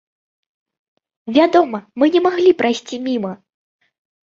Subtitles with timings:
[1.35, 3.33] Вядома, мы не маглі прайсці міма!